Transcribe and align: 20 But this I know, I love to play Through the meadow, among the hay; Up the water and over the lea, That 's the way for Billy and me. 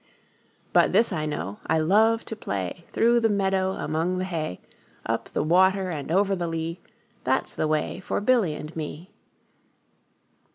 20 0.73 0.73
But 0.87 0.93
this 0.93 1.13
I 1.13 1.27
know, 1.27 1.59
I 1.67 1.77
love 1.77 2.25
to 2.25 2.35
play 2.35 2.85
Through 2.87 3.19
the 3.19 3.29
meadow, 3.29 3.73
among 3.73 4.17
the 4.17 4.23
hay; 4.25 4.59
Up 5.05 5.29
the 5.29 5.43
water 5.43 5.91
and 5.91 6.11
over 6.11 6.35
the 6.35 6.47
lea, 6.47 6.79
That 7.23 7.47
's 7.47 7.53
the 7.53 7.67
way 7.67 7.99
for 7.99 8.19
Billy 8.19 8.55
and 8.55 8.75
me. 8.75 9.11